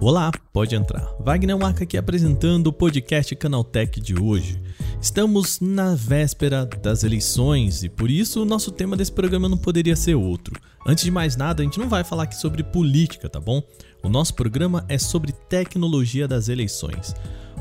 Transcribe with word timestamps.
Olá, 0.00 0.32
pode 0.52 0.74
entrar. 0.74 1.06
Wagner 1.20 1.56
Waka 1.56 1.84
aqui 1.84 1.96
apresentando 1.96 2.68
o 2.68 2.72
podcast 2.72 3.36
Canaltech 3.36 4.00
de 4.00 4.20
hoje. 4.20 4.60
Estamos 5.00 5.60
na 5.60 5.94
véspera 5.94 6.66
das 6.66 7.04
eleições 7.04 7.84
e 7.84 7.88
por 7.88 8.10
isso 8.10 8.42
o 8.42 8.44
nosso 8.44 8.72
tema 8.72 8.96
desse 8.96 9.12
programa 9.12 9.48
não 9.48 9.58
poderia 9.58 9.94
ser 9.94 10.14
outro. 10.14 10.60
Antes 10.86 11.04
de 11.04 11.10
mais 11.10 11.36
nada, 11.36 11.62
a 11.62 11.64
gente 11.64 11.78
não 11.78 11.88
vai 11.88 12.02
falar 12.02 12.24
aqui 12.24 12.36
sobre 12.36 12.62
política, 12.62 13.28
tá 13.28 13.38
bom? 13.38 13.62
O 14.02 14.08
nosso 14.08 14.34
programa 14.34 14.84
é 14.88 14.98
sobre 14.98 15.32
tecnologia 15.32 16.26
das 16.26 16.48
eleições. 16.48 17.14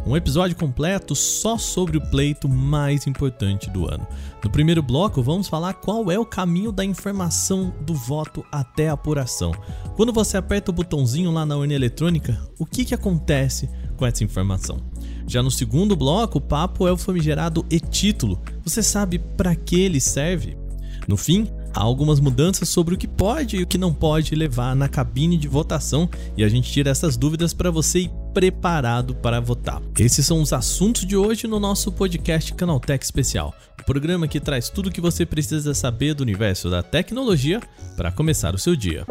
Um 0.06 0.16
episódio 0.16 0.56
completo 0.56 1.16
só 1.16 1.58
sobre 1.58 1.98
o 1.98 2.02
pleito 2.02 2.50
mais 2.50 3.06
importante 3.06 3.70
do 3.70 3.88
ano. 3.88 4.08
No 4.44 4.50
primeiro 4.50 4.82
bloco, 4.82 5.22
vamos 5.22 5.48
falar 5.48 5.74
qual 5.74 6.10
é 6.10 6.18
o 6.18 6.26
caminho 6.26 6.72
da 6.72 6.84
informação 6.84 7.74
do 7.82 7.94
voto 7.94 8.44
até 8.52 8.90
a 8.90 8.94
apuração. 8.94 9.52
Quando 9.96 10.14
você 10.14 10.38
aperta 10.38 10.72
o 10.72 10.74
botãozinho 10.74 11.32
lá 11.32 11.46
na 11.46 11.58
urna 11.58 11.74
eletrônica, 11.74 12.40
o 12.58 12.66
que, 12.66 12.86
que 12.86 12.96
acontece 12.96 13.70
com 13.98 14.06
essa 14.06 14.24
informação? 14.24 14.80
Já 15.28 15.44
no 15.44 15.52
segundo 15.52 15.96
bloco, 15.96 16.40
o 16.40 16.42
papo 16.42 16.88
é 16.88 16.92
o 16.92 16.98
famigerado 16.98 17.66
e-título. 17.70 18.42
Você 18.64 18.82
sabe 18.82 19.20
para 19.20 19.56
que 19.56 19.80
ele 19.80 20.00
serve? 20.00 20.58
No 21.08 21.18
fim, 21.18 21.48
há 21.74 21.82
algumas 21.82 22.20
mudanças 22.20 22.70
sobre 22.70 22.96
o 22.96 22.98
que 22.98 23.08
pode 23.08 23.58
e 23.58 23.64
o 23.64 23.68
que 23.68 23.78
não 23.78 23.94
pode 23.94 24.34
levar 24.34 24.76
na 24.76 24.88
cabine 24.88 25.38
de 25.38 25.48
votação 25.48 26.10
e 26.36 26.44
a 26.44 26.50
gente 26.50 26.72
tira 26.72 26.90
essas 26.90 27.18
dúvidas 27.18 27.54
para 27.54 27.70
você 27.70 28.10
preparado 28.34 29.16
para 29.16 29.40
votar. 29.40 29.82
Esses 29.98 30.26
são 30.26 30.42
os 30.42 30.54
assuntos 30.54 31.06
de 31.06 31.16
hoje 31.16 31.48
no 31.48 31.60
nosso 31.60 31.92
podcast 31.92 32.54
Canaltech 32.54 33.04
Especial, 33.04 33.54
o 33.78 33.82
um 33.82 33.86
programa 33.86 34.28
que 34.28 34.40
traz 34.40 34.70
tudo 34.70 34.88
o 34.88 34.92
que 34.92 35.02
você 35.02 35.26
precisa 35.26 35.74
saber 35.74 36.14
do 36.14 36.22
universo 36.22 36.70
da 36.70 36.84
tecnologia 36.84 37.60
para 37.98 38.12
começar 38.12 38.54
o 38.54 38.60
seu 38.60 38.76
dia. 38.76 39.06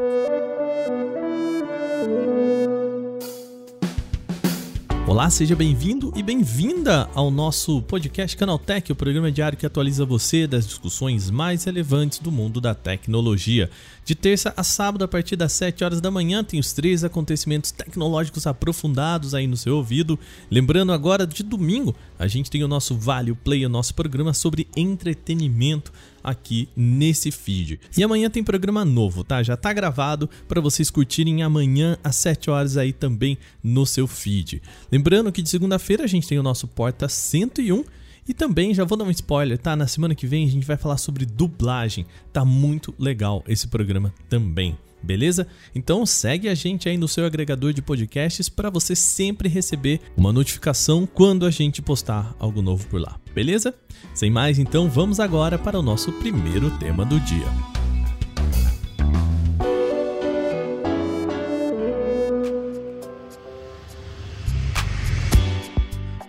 Olá, 5.09 5.31
seja 5.31 5.57
bem-vindo 5.57 6.13
e 6.15 6.23
bem-vinda 6.23 7.09
ao 7.15 7.31
nosso 7.31 7.81
podcast 7.81 8.37
Canaltech, 8.37 8.93
o 8.93 8.95
programa 8.95 9.33
diário 9.33 9.57
que 9.57 9.65
atualiza 9.65 10.05
você 10.05 10.47
das 10.47 10.67
discussões 10.67 11.31
mais 11.31 11.65
relevantes 11.65 12.19
do 12.19 12.31
mundo 12.31 12.61
da 12.61 12.75
tecnologia. 12.75 13.71
De 14.05 14.15
terça 14.15 14.53
a 14.55 14.63
sábado, 14.63 15.03
a 15.03 15.09
partir 15.09 15.35
das 15.35 15.55
7 15.55 15.83
horas 15.83 16.03
da 16.03 16.11
manhã, 16.11 16.45
tem 16.45 16.61
os 16.61 16.75
três 16.75 17.05
acontecimentos 17.05 17.71
tecnológicos 17.71 18.47
aprofundados 18.47 19.35
aí 19.35 19.47
no 19.47 19.57
seu 19.57 19.77
ouvido. 19.77 20.19
Lembrando 20.51 20.93
agora, 20.93 21.27
de 21.27 21.43
domingo, 21.43 21.97
a 22.19 22.29
gente 22.29 22.51
tem 22.51 22.63
o 22.63 22.69
nosso 22.69 22.95
Vale 22.95 23.33
Play, 23.33 23.65
o 23.65 23.71
nosso 23.71 23.95
programa 23.95 24.35
sobre 24.35 24.69
entretenimento 24.77 25.91
aqui 26.29 26.69
nesse 26.77 27.31
feed. 27.31 27.81
E 27.97 28.03
amanhã 28.03 28.29
tem 28.31 28.45
programa 28.45 28.85
novo, 28.85 29.25
tá? 29.25 29.43
Já 29.43 29.57
tá 29.57 29.73
gravado 29.73 30.29
para 30.47 30.61
vocês 30.61 30.91
curtirem 30.91 31.43
amanhã 31.43 31.97
às 32.03 32.17
7 32.17 32.51
horas 32.51 32.77
aí 32.77 32.93
também 32.93 33.39
no 33.63 33.87
seu 33.87 34.07
feed. 34.07 34.63
Lembrando 34.91 35.33
que 35.33 35.43
de 35.43 35.49
segunda-feira 35.49 36.05
a 36.05 36.07
gente 36.07 36.29
tem 36.29 36.39
o 36.39 36.43
nosso 36.43 36.67
Porta 36.69 37.09
101 37.09 37.85
e 38.29 38.35
também, 38.35 38.75
já 38.75 38.85
vou 38.85 38.99
dar 38.99 39.05
um 39.05 39.11
spoiler, 39.11 39.57
tá? 39.57 39.75
Na 39.75 39.87
semana 39.87 40.15
que 40.15 40.27
vem 40.27 40.47
a 40.47 40.51
gente 40.51 40.67
vai 40.67 40.77
falar 40.77 40.99
sobre 40.99 41.25
dublagem. 41.25 42.05
Tá 42.31 42.45
muito 42.45 42.95
legal 42.99 43.43
esse 43.49 43.67
programa 43.67 44.13
também. 44.29 44.77
Beleza? 45.03 45.47
Então 45.75 46.05
segue 46.05 46.49
a 46.49 46.55
gente 46.55 46.89
aí 46.89 46.99
no 46.99 47.09
seu 47.09 47.25
agregador 47.25 47.73
de 47.73 47.81
podcasts 47.81 48.49
para 48.49 48.69
você 48.69 48.95
sempre 48.95 49.49
receber 49.49 50.01
uma 50.17 50.33
notificação 50.33 51.07
quando 51.07 51.47
a 51.47 51.51
gente 51.51 51.81
postar 51.81 52.35
algo 52.39 52.61
novo 52.61 52.87
por 52.89 53.01
lá. 53.01 53.19
Beleza? 53.35 53.75
Sem 54.19 54.33
mais, 54.33 54.59
então 54.59 54.91
vamos 54.91 55.21
agora 55.21 55.57
para 55.57 55.79
o 55.79 55.83
nosso 55.83 56.11
primeiro 56.15 56.77
tema 56.77 57.05
do 57.05 57.21
dia. 57.21 57.47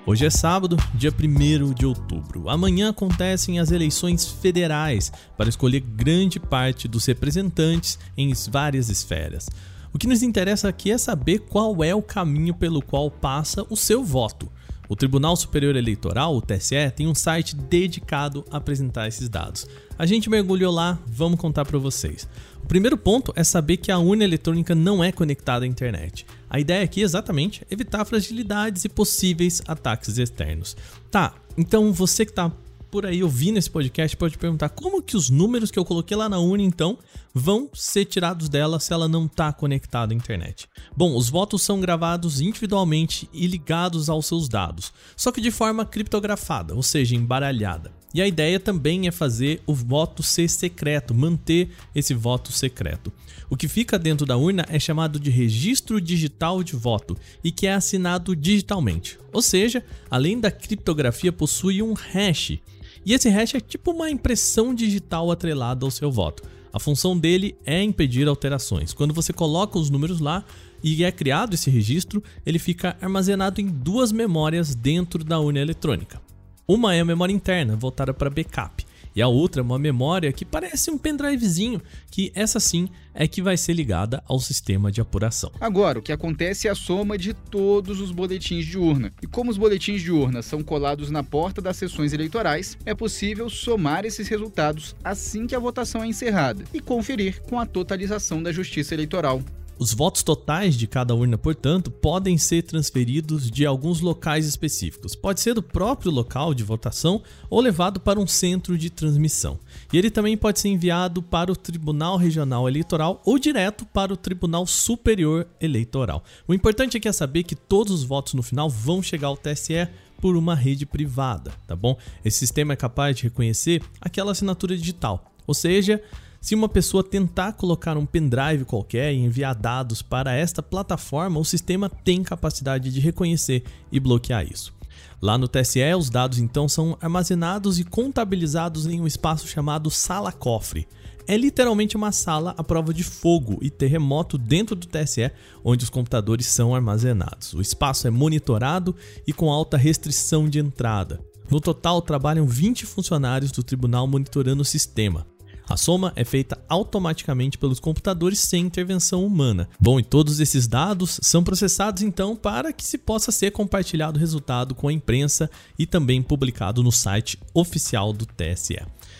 Hoje 0.06 0.24
é 0.24 0.30
sábado, 0.30 0.78
dia 0.94 1.12
1 1.12 1.74
de 1.74 1.88
outubro. 1.88 2.48
Amanhã 2.48 2.92
acontecem 2.92 3.60
as 3.60 3.72
eleições 3.72 4.24
federais 4.24 5.12
para 5.36 5.50
escolher 5.50 5.80
grande 5.80 6.40
parte 6.40 6.88
dos 6.88 7.08
representantes 7.08 7.98
em 8.16 8.32
várias 8.52 8.90
esferas. 8.90 9.50
O 9.92 9.98
que 9.98 10.06
nos 10.06 10.22
interessa 10.22 10.70
aqui 10.70 10.92
é 10.92 10.98
saber 11.00 11.40
qual 11.40 11.84
é 11.84 11.96
o 11.96 12.04
caminho 12.04 12.54
pelo 12.54 12.84
qual 12.84 13.10
passa 13.10 13.66
o 13.68 13.76
seu 13.76 14.04
voto. 14.04 14.48
O 14.90 14.96
Tribunal 14.96 15.36
Superior 15.36 15.76
Eleitoral, 15.76 16.36
o 16.36 16.42
TSE, 16.42 16.90
tem 16.96 17.06
um 17.06 17.14
site 17.14 17.56
dedicado 17.56 18.44
a 18.50 18.58
apresentar 18.58 19.08
esses 19.08 19.30
dados. 19.30 19.68
A 19.96 20.04
gente 20.04 20.32
mergulhou 20.32 20.74
lá, 20.74 20.98
vamos 21.06 21.40
contar 21.40 21.64
para 21.64 21.78
vocês. 21.78 22.28
O 22.64 22.66
primeiro 22.66 22.98
ponto 22.98 23.32
é 23.36 23.44
saber 23.44 23.78
que 23.78 23.92
a 23.92 24.00
urna 24.00 24.24
eletrônica 24.24 24.74
não 24.74 25.04
é 25.04 25.12
conectada 25.12 25.64
à 25.64 25.68
internet. 25.68 26.26
A 26.50 26.60
ideia 26.60 26.84
aqui 26.84 27.02
é 27.02 27.04
exatamente 27.04 27.64
evitar 27.70 28.04
fragilidades 28.04 28.84
e 28.84 28.90
possíveis 28.90 29.62
ataques 29.68 30.18
externos. 30.18 30.76
Tá, 31.12 31.36
então 31.56 31.94
você 31.94 32.26
que 32.26 32.32
está 32.32 32.52
por 32.90 33.06
aí 33.06 33.24
ouvindo 33.24 33.58
esse 33.58 33.70
podcast 33.70 34.18
pode 34.18 34.38
perguntar 34.38 34.70
como 34.70 35.02
que 35.02 35.16
os 35.16 35.30
números 35.30 35.72
que 35.72 35.78
eu 35.78 35.86
coloquei 35.86 36.18
lá 36.18 36.28
na 36.28 36.40
urna 36.40 36.64
então 36.64 36.98
vão 37.34 37.70
ser 37.74 38.06
tirados 38.06 38.50
dela 38.50 38.80
se 38.80 38.92
ela 38.92 39.08
não 39.08 39.26
está 39.26 39.54
conectada 39.54 40.14
à 40.14 40.16
internet. 40.16 40.68
Bom, 40.96 41.16
os 41.16 41.30
votos 41.30 41.62
são 41.62 41.80
gravados 41.80 42.42
individualmente 42.42 43.30
e 43.32 43.48
ligados 43.48 44.10
aos 44.10 44.26
seus 44.26 44.50
dados, 44.50 44.92
só 45.16 45.32
que 45.32 45.42
de 45.42 45.52
forma 45.52 45.86
criptografada, 45.86 46.74
ou 46.74 46.84
seja, 46.84 47.16
embaralhada. 47.16 47.92
E 48.14 48.22
a 48.22 48.28
ideia 48.28 48.60
também 48.60 49.08
é 49.08 49.12
fazer 49.12 49.62
o 49.68 49.74
voto 49.74 50.24
ser 50.24 50.50
secreto, 50.50 51.14
manter 51.14 51.70
esse 51.94 52.14
voto 52.16 52.52
secreto. 52.52 53.14
O 53.50 53.56
que 53.56 53.68
fica 53.68 54.00
dentro 54.00 54.26
da 54.26 54.36
urna 54.36 54.66
é 54.68 54.80
chamado 54.80 55.20
de 55.20 55.30
registro 55.30 56.02
digital 56.02 56.64
de 56.64 56.76
voto 56.76 57.16
e 57.44 57.52
que 57.52 57.68
é 57.68 57.74
assinado 57.74 58.36
digitalmente. 58.36 59.20
Ou 59.32 59.44
seja, 59.44 59.84
além 60.10 60.40
da 60.40 60.50
criptografia, 60.50 61.32
possui 61.32 61.84
um 61.84 61.94
hash. 61.94 62.58
E 63.06 63.14
esse 63.14 63.30
hash 63.30 63.56
é 63.56 63.60
tipo 63.60 63.92
uma 63.92 64.10
impressão 64.10 64.74
digital 64.74 65.32
atrelada 65.32 65.86
ao 65.86 65.92
seu 65.92 66.12
voto. 66.12 66.44
A 66.72 66.80
função 66.80 67.18
dele 67.18 67.56
é 67.66 67.82
impedir 67.82 68.28
alterações. 68.28 68.94
Quando 68.94 69.14
você 69.14 69.34
coloca 69.34 69.80
os 69.80 69.90
números 69.90 70.20
lá 70.20 70.44
e 70.84 71.04
é 71.04 71.12
criado 71.12 71.56
esse 71.56 71.70
registro, 71.70 72.24
ele 72.46 72.60
fica 72.60 72.96
armazenado 73.02 73.60
em 73.60 73.68
duas 73.68 74.12
memórias 74.12 74.76
dentro 74.76 75.24
da 75.24 75.40
urna 75.40 75.60
eletrônica. 75.60 76.22
Uma 76.68 76.94
é 76.94 77.00
a 77.00 77.06
memória 77.06 77.34
interna, 77.34 77.76
voltada 77.76 78.14
para 78.14 78.30
backup, 78.30 78.86
e 79.20 79.22
a 79.22 79.28
outra 79.28 79.62
é 79.62 79.64
uma 79.64 79.78
memória 79.78 80.32
que 80.32 80.46
parece 80.46 80.90
um 80.90 80.98
pendrivezinho, 80.98 81.82
que 82.10 82.32
essa 82.34 82.58
sim 82.58 82.88
é 83.14 83.28
que 83.28 83.42
vai 83.42 83.58
ser 83.58 83.74
ligada 83.74 84.24
ao 84.26 84.40
sistema 84.40 84.90
de 84.90 85.02
apuração. 85.02 85.52
Agora, 85.60 86.00
o 86.00 86.02
que 86.02 86.14
acontece 86.14 86.70
é 86.70 86.72
a 86.72 86.76
soma 86.76 87.18
de 87.18 87.34
todos 87.34 88.00
os 88.00 88.12
boletins 88.12 88.66
de 88.66 88.78
urna. 88.78 89.12
E 89.22 89.28
como 89.28 89.52
os 89.52 89.58
boletins 89.58 90.02
de 90.02 90.10
urna 90.10 90.42
são 90.42 90.64
colados 90.64 91.12
na 91.12 91.22
porta 91.22 91.62
das 91.62 91.76
sessões 91.76 92.14
eleitorais, 92.14 92.78
é 92.86 92.96
possível 92.96 93.50
somar 93.50 94.06
esses 94.06 94.30
resultados 94.30 94.96
assim 95.04 95.46
que 95.46 95.56
a 95.56 95.60
votação 95.60 96.02
é 96.02 96.08
encerrada 96.08 96.64
e 96.74 96.80
conferir 96.80 97.42
com 97.42 97.60
a 97.60 97.66
totalização 97.66 98.42
da 98.42 98.54
Justiça 98.54 98.94
Eleitoral. 98.94 99.44
Os 99.80 99.94
votos 99.94 100.24
totais 100.24 100.76
de 100.76 100.86
cada 100.86 101.16
urna, 101.16 101.38
portanto, 101.38 101.90
podem 101.90 102.38
ser 102.38 102.64
transferidos 102.64 103.50
de 103.50 103.66
alguns 103.66 104.02
locais 104.02 104.46
específicos. 104.46 105.16
Pode 105.16 105.40
ser 105.40 105.54
do 105.54 105.64
próprio 105.64 106.12
local 106.12 106.54
de 106.54 106.66
votação 106.66 107.24
ou 107.50 107.62
levado 107.62 107.98
para 107.98 108.20
um 108.20 108.28
centro 108.28 108.78
de 108.78 108.90
transmissão. 108.90 109.58
E 109.94 109.98
ele 109.98 110.12
também 110.12 110.36
pode 110.36 110.60
ser 110.60 110.68
enviado 110.68 111.24
para 111.24 111.50
o 111.50 111.56
Tribunal 111.56 112.18
Regional 112.18 112.68
Eleitoral 112.68 113.22
ou 113.26 113.40
direto 113.40 113.86
para 113.86 114.12
o 114.12 114.18
Tribunal 114.18 114.68
Superior 114.68 115.48
Eleitoral. 115.62 116.26
O 116.46 116.54
importante 116.54 116.98
aqui 116.98 117.08
é 117.08 117.14
saber 117.14 117.44
que 117.44 117.56
todos 117.56 117.94
os 117.94 118.04
votos 118.04 118.34
no 118.34 118.44
final 118.44 118.70
vão 118.70 119.02
chegar 119.02 119.30
ao 119.30 119.38
TSE 119.38 119.88
por 120.20 120.36
uma 120.36 120.56
rede 120.56 120.86
privada, 120.86 121.54
tá 121.66 121.74
bom? 121.74 121.98
Esse 122.26 122.40
sistema 122.40 122.74
é 122.74 122.76
capaz 122.76 123.16
de 123.16 123.24
reconhecer 123.24 123.82
aquela 124.02 124.34
assinatura 124.34 124.76
digital, 124.76 125.32
ou 125.48 125.54
seja, 125.54 126.04
se 126.42 126.56
uma 126.56 126.70
pessoa 126.70 127.04
tentar 127.04 127.54
colocar 127.54 127.98
um 127.98 128.06
pendrive 128.06 128.66
qualquer 128.66 129.14
e 129.14 129.18
enviar 129.18 129.54
dados 129.54 130.02
para 130.02 130.34
esta 130.34 130.64
plataforma, 130.64 131.40
o 131.40 131.46
sistema 131.46 131.90
tem 131.90 132.24
capacidade 132.24 132.92
de 132.92 133.00
reconhecer 133.00 133.64
e 133.92 134.00
bloquear 134.00 134.46
isso. 134.50 134.74
Lá 135.22 135.38
no 135.38 135.50
TSE, 135.50 135.94
os 135.98 136.10
dados 136.10 136.40
então 136.40 136.70
são 136.70 136.98
armazenados 137.02 137.78
e 137.78 137.84
contabilizados 137.84 138.86
em 138.86 139.02
um 139.02 139.08
espaço 139.08 139.48
chamado 139.48 139.92
sala-cofre. 139.92 140.88
É 141.28 141.38
literalmente 141.38 141.98
uma 141.98 142.12
sala 142.12 142.56
à 142.58 142.64
prova 142.64 142.94
de 142.94 143.04
fogo 143.04 143.60
e 143.62 143.70
terremoto 143.70 144.38
dentro 144.38 144.76
do 144.76 144.88
TSE, 144.88 145.30
onde 145.64 145.84
os 145.84 145.90
computadores 145.90 146.48
são 146.48 146.74
armazenados. 146.74 147.54
O 147.54 147.62
espaço 147.62 148.08
é 148.08 148.10
monitorado 148.10 148.96
e 149.28 149.34
com 149.34 149.52
alta 149.52 149.78
restrição 149.78 150.50
de 150.50 150.58
entrada. 150.58 151.20
No 151.52 151.60
total, 151.60 152.02
trabalham 152.02 152.48
20 152.48 152.86
funcionários 152.86 153.52
do 153.52 153.62
tribunal 153.62 154.08
monitorando 154.08 154.62
o 154.62 154.66
sistema. 154.66 155.28
A 155.70 155.78
soma 155.78 156.12
é 156.16 156.26
feita 156.26 156.58
automaticamente 156.68 157.56
pelos 157.56 157.80
computadores 157.80 158.40
sem 158.40 158.66
intervenção 158.66 159.24
humana. 159.24 159.70
Bom, 159.80 160.00
e 160.00 160.04
todos 160.04 160.40
esses 160.40 160.68
dados 160.68 161.20
são 161.22 161.44
processados 161.44 162.02
então 162.02 162.36
para 162.36 162.74
que 162.74 162.84
se 162.84 162.98
possa 162.98 163.32
ser 163.32 163.52
compartilhado 163.52 164.18
o 164.18 164.20
resultado 164.20 164.74
com 164.74 164.88
a 164.88 164.94
imprensa 164.94 165.48
e 165.78 165.86
também 165.86 166.24
publicado 166.24 166.82
no 166.82 166.92
site 166.92 167.38
oficial 167.54 168.12
do 168.12 168.26
TSE. 168.26 168.80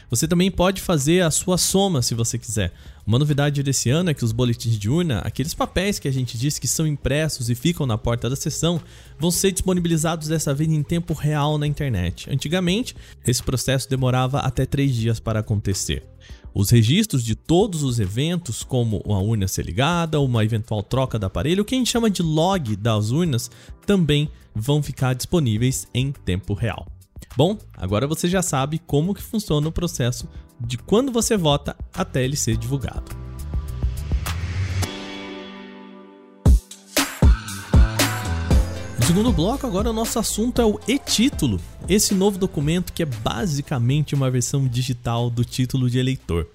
Você 0.10 0.28
também 0.28 0.50
pode 0.50 0.82
fazer 0.82 1.22
a 1.22 1.30
sua 1.30 1.56
soma 1.56 2.02
se 2.02 2.16
você 2.16 2.40
quiser. 2.40 2.74
Uma 3.06 3.20
novidade 3.20 3.62
desse 3.62 3.92
ano 3.92 4.10
é 4.10 4.14
que 4.16 4.26
os 4.26 4.32
boletins 4.32 4.78
de 4.78 4.90
urna, 4.90 5.20
aqueles 5.20 5.54
papéis 5.54 6.00
que 6.00 6.08
a 6.08 6.12
gente 6.12 6.36
disse 6.36 6.60
que 6.60 6.68
são 6.68 6.88
impressos 6.88 7.50
e 7.50 7.56
ficam 7.56 7.86
na 7.86 7.98
porta 7.98 8.28
da 8.28 8.36
sessão, 8.36 8.82
vão 9.20 9.30
ser 9.30 9.52
disponibilizados 9.52 10.28
dessa 10.28 10.54
vez 10.54 10.72
em 10.72 10.82
tempo 10.82 11.14
real 11.14 11.60
na 11.60 11.68
internet. 11.68 12.28
Antigamente, 12.32 12.96
esse 13.26 13.44
processo 13.44 13.88
demorava 13.88 14.40
até 14.40 14.66
três 14.66 14.96
dias 14.96 15.20
para 15.20 15.40
acontecer. 15.40 16.04
Os 16.60 16.72
registros 16.72 17.24
de 17.24 17.36
todos 17.36 17.84
os 17.84 18.02
eventos, 18.02 18.64
como 18.64 19.02
a 19.06 19.18
urna 19.18 19.48
ser 19.48 19.66
ligada, 19.66 20.20
uma 20.20 20.44
eventual 20.44 20.84
troca 20.84 21.18
do 21.18 21.26
aparelho, 21.26 21.62
o 21.62 21.66
que 21.66 21.74
a 21.74 21.78
gente 21.78 21.90
chama 21.90 22.10
de 22.10 22.22
log 22.22 22.76
das 22.76 23.12
urnas, 23.12 23.50
também 23.86 24.30
vão 24.54 24.84
ficar 24.84 25.16
disponíveis 25.16 25.88
em 25.94 26.12
tempo 26.12 26.54
real. 26.54 26.86
Bom, 27.38 27.58
agora 27.78 28.06
você 28.06 28.28
já 28.28 28.42
sabe 28.42 28.78
como 28.78 29.14
que 29.14 29.22
funciona 29.22 29.70
o 29.70 29.72
processo 29.72 30.28
de 30.60 30.78
quando 30.78 31.14
você 31.14 31.38
vota 31.38 31.78
até 31.94 32.26
ele 32.26 32.36
ser 32.36 32.58
divulgado. 32.58 33.19
Segundo 39.10 39.34
bloco, 39.34 39.66
agora 39.66 39.90
o 39.90 39.94
nosso 39.94 40.20
assunto 40.20 40.62
é 40.62 40.66
o 40.66 40.80
e-título, 40.88 41.60
esse 41.88 42.14
novo 42.14 42.38
documento 42.38 42.94
que 42.94 43.02
é 43.02 43.08
basicamente 43.08 44.14
uma 44.14 44.30
versão 44.30 44.68
digital 44.68 45.32
do 45.32 45.44
título 45.44 45.90
de 45.90 45.98
eleitor. 45.98 46.48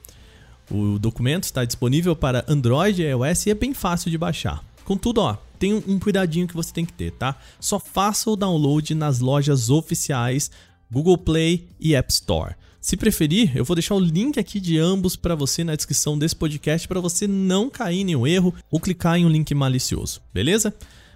O 0.70 0.96
documento 0.96 1.42
está 1.42 1.64
disponível 1.64 2.14
para 2.14 2.44
Android 2.46 3.02
e 3.02 3.06
iOS 3.06 3.46
e 3.46 3.50
é 3.50 3.54
bem 3.54 3.74
fácil 3.74 4.08
de 4.08 4.16
baixar. 4.16 4.62
Contudo, 4.84 5.20
ó, 5.20 5.36
tem 5.58 5.74
um 5.74 5.98
cuidadinho 5.98 6.46
que 6.46 6.54
você 6.54 6.72
tem 6.72 6.84
que 6.84 6.92
ter, 6.92 7.10
tá? 7.10 7.36
Só 7.58 7.80
faça 7.80 8.30
o 8.30 8.36
download 8.36 8.94
nas 8.94 9.18
lojas 9.18 9.68
oficiais 9.68 10.48
Google 10.88 11.18
Play 11.18 11.66
e 11.80 11.96
App 11.96 12.12
Store. 12.12 12.54
Se 12.80 12.96
preferir, 12.96 13.50
eu 13.56 13.64
vou 13.64 13.74
deixar 13.74 13.96
o 13.96 14.00
link 14.00 14.38
aqui 14.38 14.60
de 14.60 14.78
ambos 14.78 15.16
para 15.16 15.34
você 15.34 15.64
na 15.64 15.74
descrição 15.74 16.16
desse 16.16 16.36
podcast 16.36 16.86
para 16.86 17.00
você 17.00 17.26
não 17.26 17.68
cair 17.68 18.02
em 18.02 18.04
nenhum 18.04 18.24
erro 18.24 18.54
ou 18.70 18.78
clicar 18.78 19.18
em 19.18 19.26
um 19.26 19.28
link 19.28 19.52
malicioso, 19.56 20.22
beleza? 20.32 20.72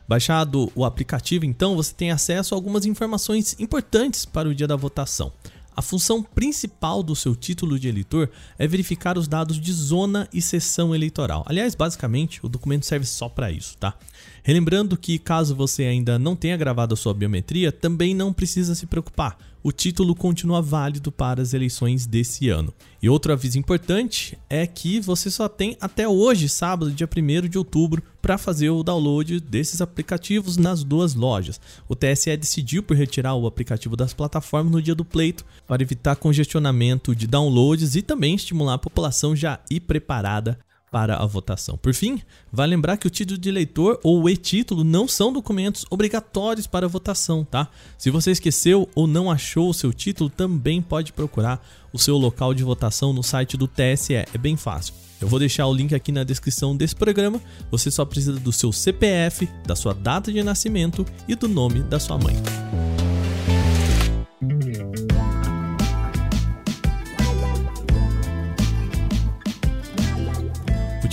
Baixado 0.09 0.73
o 0.75 0.87
aplicativo, 0.87 1.45
então, 1.45 1.77
você 1.77 1.93
tem 1.93 2.11
acesso 2.11 2.55
a 2.55 2.57
algumas 2.57 2.87
informações 2.87 3.55
importantes 3.59 4.25
para 4.25 4.49
o 4.49 4.55
dia 4.55 4.67
da 4.67 4.75
votação. 4.75 5.31
A 5.77 5.83
função 5.83 6.23
principal 6.23 7.03
do 7.03 7.15
seu 7.15 7.37
título 7.37 7.79
de 7.79 7.89
eleitor 7.89 8.31
é 8.59 8.67
verificar 8.67 9.19
os 9.19 9.29
dados 9.29 9.61
de 9.61 9.73
zona 9.73 10.27
e 10.33 10.41
sessão 10.41 10.95
eleitoral. 10.95 11.45
Aliás, 11.47 11.75
basicamente, 11.75 12.45
o 12.45 12.49
documento 12.49 12.87
serve 12.87 13.05
só 13.05 13.29
para 13.29 13.53
isso, 13.53 13.77
tá? 13.77 13.95
Relembrando 14.43 14.97
que, 14.97 15.19
caso 15.19 15.55
você 15.55 15.85
ainda 15.85 16.19
não 16.19 16.35
tenha 16.35 16.57
gravado 16.57 16.95
a 16.95 16.97
sua 16.97 17.13
biometria, 17.13 17.71
também 17.71 18.15
não 18.15 18.33
precisa 18.33 18.75
se 18.75 18.87
preocupar. 18.87 19.37
O 19.63 19.73
título 19.73 20.15
continua 20.15 20.63
válido 20.63 21.11
para 21.11 21.43
as 21.43 21.53
eleições 21.53 22.07
desse 22.07 22.49
ano. 22.49 22.73
E 23.03 23.09
outro 23.09 23.33
aviso 23.33 23.59
importante 23.59 24.39
é 24.49 24.67
que 24.67 25.01
você 25.01 25.31
só 25.31 25.49
tem 25.49 25.77
até 25.81 26.09
hoje, 26.09 26.49
sábado, 26.49 26.93
dia 26.93 27.09
1 27.09 27.49
de 27.49 27.59
outubro, 27.59 28.03
para 28.23 28.39
fazer 28.39 28.71
o 28.71 28.83
download 28.83 29.41
desses 29.41 29.81
aplicativos 29.81 30.57
nas 30.57 30.85
duas 30.85 31.15
lojas. 31.15 31.61
O 31.89 31.97
TSE 31.97 32.37
decidiu 32.37 32.83
por 32.83 32.97
retirar 32.97 33.35
o 33.35 33.47
aplicativo 33.47 33.97
das 33.97 34.15
plataformas 34.15 34.73
no 34.73 34.83
dia 34.83 34.95
do 34.95 35.05
pleito 35.05 35.45
para 35.67 35.83
evitar 35.83 36.17
congestionamento 36.17 37.15
de 37.15 37.27
downloads 37.27 37.97
e 37.97 38.03
também 38.03 38.35
estimular 38.35 38.75
a 38.75 38.79
população 38.79 39.35
já 39.35 39.59
ir 39.71 39.81
preparada 39.81 40.59
para 40.91 41.17
a 41.17 41.27
votação. 41.27 41.77
Por 41.77 41.95
fim, 41.95 42.21
vale 42.53 42.75
lembrar 42.75 42.97
que 42.97 43.07
o 43.07 43.11
título 43.11 43.39
de 43.39 43.49
eleitor 43.49 44.01
ou 44.03 44.23
o 44.23 44.29
e-título 44.29 44.85
não 44.85 45.07
são 45.07 45.33
documentos 45.33 45.85
obrigatórios 45.91 46.67
para 46.67 46.87
a 46.87 46.89
votação, 46.89 47.45
tá? 47.45 47.69
Se 47.97 48.11
você 48.11 48.31
esqueceu 48.31 48.89
ou 48.95 49.07
não 49.07 49.31
achou 49.31 49.69
o 49.69 49.75
seu 49.75 49.93
título, 49.93 50.31
também 50.31 50.81
pode 50.81 51.13
procurar 51.13 51.65
o 51.93 51.99
seu 51.99 52.17
local 52.17 52.55
de 52.55 52.63
votação 52.63 53.13
no 53.13 53.23
site 53.23 53.57
do 53.57 53.67
TSE, 53.67 54.15
é 54.15 54.39
bem 54.39 54.57
fácil. 54.57 54.95
Eu 55.21 55.27
vou 55.27 55.39
deixar 55.39 55.67
o 55.67 55.75
link 55.75 55.95
aqui 55.95 56.13
na 56.13 56.23
descrição 56.23 56.77
desse 56.77 56.95
programa. 56.95 57.41
Você 57.71 57.91
só 57.91 58.05
precisa 58.05 58.39
do 58.39 58.53
seu 58.53 58.73
CPF, 58.73 59.49
da 59.67 59.75
sua 59.75 59.93
data 59.93 60.33
de 60.33 60.43
nascimento 60.43 61.05
e 61.27 61.35
do 61.35 61.49
nome 61.49 61.81
da 61.81 61.99
sua 61.99 62.17
mãe. 62.17 62.37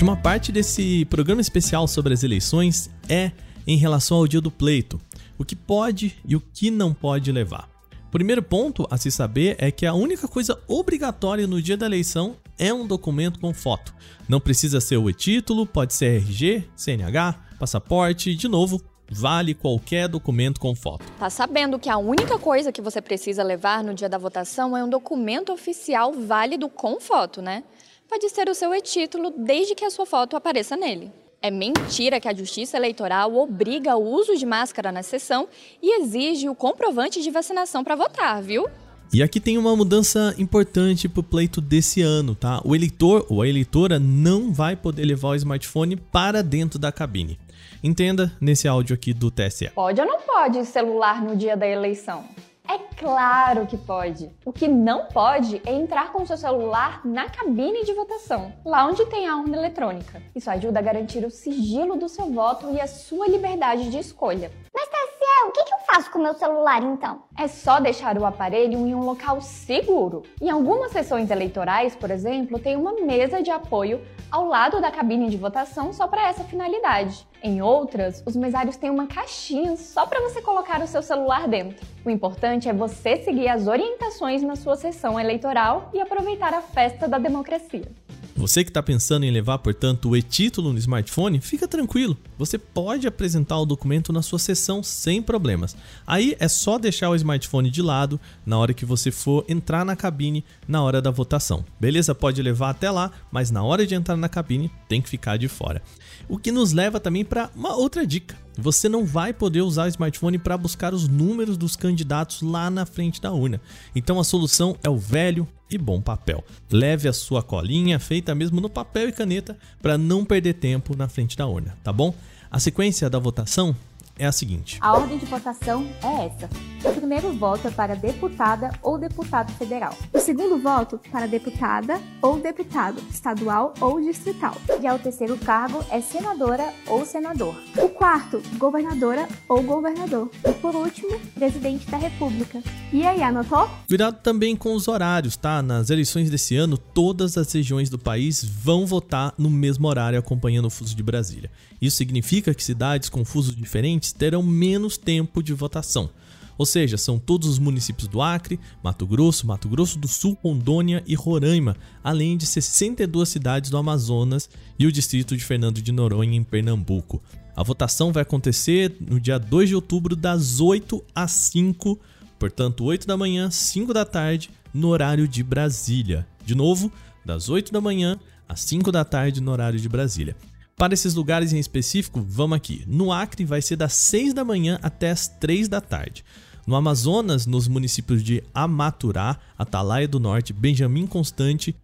Última 0.05 0.21
parte 0.21 0.51
desse 0.51 1.03
programa 1.05 1.41
especial 1.41 1.87
sobre 1.87 2.13
as 2.13 2.21
eleições 2.21 2.91
é 3.09 3.31
em 3.65 3.75
relação 3.75 4.17
ao 4.17 4.27
dia 4.27 4.39
do 4.39 4.51
pleito, 4.51 5.01
o 5.35 5.43
que 5.43 5.55
pode 5.55 6.15
e 6.23 6.35
o 6.35 6.39
que 6.53 6.69
não 6.69 6.93
pode 6.93 7.31
levar. 7.31 7.67
Primeiro 8.11 8.43
ponto 8.43 8.87
a 8.91 8.97
se 8.97 9.09
saber 9.09 9.55
é 9.57 9.71
que 9.71 9.83
a 9.83 9.95
única 9.95 10.27
coisa 10.27 10.61
obrigatória 10.67 11.47
no 11.47 11.59
dia 11.59 11.75
da 11.75 11.87
eleição 11.87 12.35
é 12.59 12.71
um 12.71 12.85
documento 12.85 13.39
com 13.39 13.51
foto. 13.51 13.95
Não 14.29 14.39
precisa 14.39 14.79
ser 14.79 14.97
o 14.97 15.09
e-título, 15.09 15.65
pode 15.65 15.95
ser 15.95 16.17
RG, 16.17 16.69
CNH, 16.75 17.33
passaporte, 17.57 18.35
de 18.35 18.47
novo, 18.47 18.79
vale 19.09 19.55
qualquer 19.55 20.07
documento 20.07 20.59
com 20.59 20.75
foto. 20.75 21.03
Tá 21.17 21.31
sabendo 21.31 21.79
que 21.79 21.89
a 21.89 21.97
única 21.97 22.37
coisa 22.37 22.71
que 22.71 22.81
você 22.81 23.01
precisa 23.01 23.41
levar 23.41 23.83
no 23.83 23.95
dia 23.95 24.07
da 24.07 24.19
votação 24.19 24.77
é 24.77 24.83
um 24.83 24.89
documento 24.89 25.51
oficial 25.51 26.13
válido 26.13 26.69
com 26.69 26.99
foto, 26.99 27.41
né? 27.41 27.63
Pode 28.07 28.29
ser 28.29 28.49
o 28.49 28.55
seu 28.55 28.73
e-título 28.73 29.33
desde 29.35 29.75
que 29.75 29.85
a 29.85 29.89
sua 29.89 30.05
foto 30.05 30.35
apareça 30.35 30.75
nele. 30.75 31.11
É 31.41 31.51
mentira 31.51 32.19
que 32.19 32.27
a 32.27 32.33
Justiça 32.33 32.77
Eleitoral 32.77 33.35
obriga 33.35 33.95
o 33.95 34.03
uso 34.03 34.35
de 34.35 34.45
máscara 34.45 34.91
na 34.91 35.03
sessão 35.03 35.47
e 35.81 36.01
exige 36.01 36.49
o 36.49 36.55
comprovante 36.55 37.21
de 37.21 37.29
vacinação 37.29 37.83
para 37.83 37.95
votar, 37.95 38.41
viu? 38.41 38.67
E 39.13 39.21
aqui 39.21 39.39
tem 39.39 39.57
uma 39.57 39.75
mudança 39.75 40.33
importante 40.37 41.07
para 41.07 41.19
o 41.19 41.23
pleito 41.23 41.61
desse 41.61 42.01
ano, 42.01 42.33
tá? 42.33 42.61
O 42.65 42.75
eleitor 42.75 43.25
ou 43.29 43.41
a 43.41 43.47
eleitora 43.47 43.99
não 43.99 44.51
vai 44.51 44.75
poder 44.75 45.05
levar 45.05 45.29
o 45.29 45.35
smartphone 45.35 45.95
para 45.95 46.41
dentro 46.41 46.79
da 46.79 46.91
cabine. 46.91 47.39
Entenda 47.83 48.31
nesse 48.41 48.67
áudio 48.67 48.95
aqui 48.95 49.13
do 49.13 49.29
TSE. 49.29 49.69
Pode 49.69 50.01
ou 50.01 50.07
não 50.07 50.21
pode 50.21 50.65
celular 50.65 51.21
no 51.23 51.35
dia 51.35 51.55
da 51.55 51.67
eleição? 51.67 52.25
É 52.67 52.79
claro 52.97 53.67
que 53.67 53.77
pode. 53.77 54.31
O 54.43 54.51
que 54.51 54.67
não 54.67 55.05
pode 55.05 55.61
é 55.65 55.73
entrar 55.73 56.11
com 56.11 56.25
seu 56.25 56.35
celular 56.35 57.01
na 57.05 57.29
cabine 57.29 57.83
de 57.83 57.93
votação, 57.93 58.53
lá 58.65 58.85
onde 58.85 59.05
tem 59.05 59.27
a 59.27 59.35
urna 59.37 59.57
eletrônica. 59.57 60.21
Isso 60.35 60.49
ajuda 60.49 60.79
a 60.79 60.81
garantir 60.81 61.23
o 61.23 61.29
sigilo 61.29 61.95
do 61.95 62.09
seu 62.09 62.31
voto 62.31 62.71
e 62.71 62.81
a 62.81 62.87
sua 62.87 63.27
liberdade 63.27 63.89
de 63.91 63.99
escolha. 63.99 64.51
Mas 64.73 64.89
TSE, 64.89 65.47
o 65.47 65.51
que, 65.51 65.59
eu 65.59 65.77
faço 65.85 66.11
com 66.11 66.19
o 66.19 66.23
meu 66.23 66.33
celular 66.33 66.81
então? 66.81 67.23
É 67.37 67.47
só 67.47 67.79
deixar 67.79 68.17
o 68.17 68.25
aparelho 68.25 68.79
em 68.79 68.95
um 68.95 69.03
local 69.05 69.39
seguro. 69.41 70.23
Em 70.41 70.49
algumas 70.49 70.91
sessões 70.91 71.29
eleitorais, 71.29 71.95
por 71.95 72.09
exemplo, 72.09 72.57
tem 72.57 72.75
uma 72.75 72.93
mesa 72.93 73.43
de 73.43 73.51
apoio 73.51 74.01
ao 74.31 74.45
lado 74.45 74.81
da 74.81 74.91
cabine 74.91 75.29
de 75.29 75.37
votação 75.37 75.93
só 75.93 76.07
para 76.07 76.27
essa 76.27 76.43
finalidade. 76.43 77.27
Em 77.45 77.61
outras, 77.61 78.23
os 78.25 78.35
mesários 78.35 78.75
têm 78.75 78.89
uma 78.89 79.05
caixinha 79.05 79.77
só 79.77 80.07
para 80.07 80.19
você 80.19 80.41
colocar 80.41 80.81
o 80.81 80.87
seu 80.87 81.03
celular 81.03 81.47
dentro. 81.47 81.85
O 82.03 82.09
importante 82.09 82.67
é 82.67 82.73
você 82.73 83.17
seguir 83.17 83.47
as 83.47 83.67
orientações 83.67 84.41
na 84.41 84.55
sua 84.55 84.75
sessão 84.75 85.19
eleitoral 85.19 85.91
e 85.93 86.01
aproveitar 86.01 86.55
a 86.55 86.61
festa 86.63 87.07
da 87.07 87.19
democracia. 87.19 87.87
Você 88.35 88.63
que 88.63 88.69
está 88.71 88.81
pensando 88.81 89.25
em 89.25 89.31
levar, 89.31 89.59
portanto, 89.59 90.09
o 90.09 90.17
e-título 90.17 90.73
no 90.73 90.79
smartphone, 90.79 91.39
fica 91.39 91.67
tranquilo. 91.67 92.17
Você 92.37 92.57
pode 92.57 93.07
apresentar 93.07 93.59
o 93.59 93.65
documento 93.65 94.11
na 94.11 94.23
sua 94.23 94.39
sessão 94.39 94.81
sem 94.81 95.21
problemas. 95.21 95.77
Aí 96.05 96.35
é 96.39 96.47
só 96.47 96.79
deixar 96.79 97.11
o 97.11 97.15
smartphone 97.15 97.69
de 97.69 97.81
lado 97.81 98.19
na 98.45 98.57
hora 98.57 98.73
que 98.73 98.85
você 98.85 99.11
for 99.11 99.45
entrar 99.47 99.85
na 99.85 99.95
cabine 99.95 100.43
na 100.67 100.83
hora 100.83 101.01
da 101.01 101.11
votação. 101.11 101.63
Beleza? 101.79 102.15
Pode 102.15 102.41
levar 102.41 102.71
até 102.71 102.89
lá, 102.89 103.11
mas 103.31 103.51
na 103.51 103.63
hora 103.63 103.85
de 103.85 103.93
entrar 103.93 104.17
na 104.17 104.27
cabine 104.27 104.69
tem 104.89 104.99
que 104.99 105.07
ficar 105.07 105.37
de 105.37 105.47
fora. 105.47 105.81
O 106.27 106.37
que 106.37 106.51
nos 106.51 106.71
leva 106.71 106.99
também 106.99 107.23
para 107.23 107.49
uma 107.55 107.75
outra 107.75 108.05
dica. 108.05 108.35
Você 108.57 108.87
não 108.87 109.05
vai 109.05 109.33
poder 109.33 109.61
usar 109.61 109.85
o 109.85 109.89
smartphone 109.89 110.37
para 110.37 110.57
buscar 110.57 110.93
os 110.93 111.07
números 111.07 111.57
dos 111.57 111.75
candidatos 111.75 112.41
lá 112.41 112.69
na 112.69 112.85
frente 112.85 113.21
da 113.21 113.31
urna. 113.31 113.59
Então 113.95 114.19
a 114.19 114.23
solução 114.23 114.77
é 114.81 114.89
o 114.89 114.97
velho 114.97 115.47
e 115.69 115.77
bom 115.77 116.01
papel. 116.01 116.43
Leve 116.71 117.07
a 117.07 117.13
sua 117.13 117.43
colinha 117.43 117.99
feita 117.99 118.33
mesmo 118.33 118.61
no 118.61 118.69
papel 118.69 119.09
e 119.09 119.11
caneta 119.11 119.57
para 119.81 119.97
não 119.97 120.23
perder 120.23 120.53
tempo 120.53 120.95
na 120.95 121.07
frente 121.07 121.35
da 121.35 121.45
urna, 121.45 121.77
tá 121.83 121.91
bom? 121.91 122.13
A 122.49 122.59
sequência 122.59 123.09
da 123.09 123.19
votação 123.19 123.75
é 124.17 124.25
a 124.25 124.31
seguinte: 124.31 124.77
a 124.81 124.93
ordem 124.93 125.17
de 125.17 125.25
votação 125.25 125.85
é 126.01 126.25
essa. 126.27 126.49
O 126.85 126.93
primeiro 126.93 127.33
voto 127.33 127.67
é 127.67 127.71
para 127.71 127.95
deputada 127.95 128.69
ou 128.83 128.97
deputado 128.97 129.51
federal. 129.53 129.97
O 130.13 130.19
segundo 130.19 130.57
voto 130.57 130.99
para 131.11 131.27
deputada 131.27 131.99
ou 132.21 132.39
deputado 132.39 133.01
estadual 133.09 133.73
ou 133.81 133.99
distrital. 133.99 134.55
Já 134.81 134.93
o 134.93 134.99
terceiro 134.99 135.35
cargo 135.37 135.83
é 135.89 135.99
senadora 135.99 136.71
ou 136.87 137.03
senador. 137.03 137.55
O 137.77 137.89
quarto, 137.89 138.41
governadora 138.57 139.27
ou 139.49 139.63
governador. 139.63 140.29
E 140.47 140.53
por 140.53 140.75
último, 140.75 141.19
presidente 141.33 141.89
da 141.89 141.97
República. 141.97 142.61
E 142.93 143.03
aí, 143.03 143.23
anotou? 143.23 143.67
Cuidado 143.87 144.21
também 144.21 144.55
com 144.55 144.75
os 144.75 144.87
horários, 144.87 145.35
tá? 145.35 145.63
Nas 145.63 145.89
eleições 145.89 146.29
desse 146.29 146.55
ano, 146.55 146.77
todas 146.77 147.35
as 147.37 147.51
regiões 147.51 147.89
do 147.89 147.97
país 147.97 148.43
vão 148.43 148.85
votar 148.85 149.33
no 149.37 149.49
mesmo 149.49 149.87
horário 149.87 150.19
acompanhando 150.19 150.65
o 150.65 150.69
fuso 150.69 150.95
de 150.95 151.01
Brasília. 151.01 151.49
Isso 151.81 151.97
significa 151.97 152.53
que 152.53 152.63
cidades 152.63 153.09
com 153.09 153.25
fusos 153.25 153.55
diferentes 153.55 154.11
terão 154.11 154.43
menos 154.43 154.97
tempo 154.97 155.41
de 155.41 155.53
votação. 155.53 156.09
Ou 156.57 156.65
seja, 156.65 156.97
são 156.97 157.19
todos 157.19 157.47
os 157.47 157.59
municípios 157.59 158.07
do 158.07 158.21
Acre, 158.21 158.59
Mato 158.83 159.05
Grosso, 159.05 159.45
Mato 159.45 159.67
Grosso 159.67 159.99
do 159.99 160.07
Sul, 160.07 160.37
Rondônia 160.41 161.03
e 161.05 161.15
Roraima, 161.15 161.75
além 162.03 162.37
de 162.37 162.45
62 162.45 163.27
cidades 163.27 163.69
do 163.69 163.77
Amazonas 163.77 164.49
e 164.79 164.85
o 164.85 164.91
distrito 164.91 165.35
de 165.35 165.43
Fernando 165.43 165.81
de 165.81 165.91
Noronha, 165.91 166.37
em 166.37 166.43
Pernambuco. 166.43 167.21
A 167.55 167.63
votação 167.63 168.11
vai 168.11 168.23
acontecer 168.23 168.95
no 168.99 169.19
dia 169.19 169.37
2 169.37 169.69
de 169.69 169.75
outubro, 169.75 170.15
das 170.15 170.59
8 170.59 171.03
às 171.13 171.31
5, 171.31 171.99
portanto, 172.37 172.83
8 172.83 173.07
da 173.07 173.15
manhã, 173.15 173.49
5 173.49 173.93
da 173.93 174.03
tarde, 174.03 174.49
no 174.73 174.89
horário 174.89 175.27
de 175.27 175.41
Brasília. 175.41 176.27
De 176.45 176.53
novo, 176.53 176.91
das 177.23 177.47
8 177.47 177.71
da 177.71 177.79
manhã 177.79 178.19
às 178.47 178.61
5 178.61 178.91
da 178.91 179.05
tarde, 179.05 179.41
no 179.41 179.51
horário 179.51 179.79
de 179.79 179.87
Brasília. 179.87 180.35
Para 180.77 180.93
esses 180.93 181.13
lugares 181.13 181.53
em 181.53 181.59
específico, 181.59 182.21
vamos 182.27 182.57
aqui. 182.57 182.83
No 182.85 183.13
Acre 183.13 183.45
vai 183.45 183.61
ser 183.61 183.77
das 183.77 183.93
6 183.93 184.33
da 184.33 184.43
manhã 184.43 184.77
até 184.81 185.09
as 185.09 185.27
3 185.27 185.69
da 185.69 185.79
tarde. 185.79 186.25
No 186.65 186.75
Amazonas, 186.75 187.45
nos 187.45 187.67
municípios 187.67 188.23
de 188.23 188.43
Amaturá, 188.53 189.37
Atalaia 189.57 190.07
do 190.07 190.19
Norte, 190.19 190.51
Benjamin 190.51 191.05
Constante, 191.05 191.75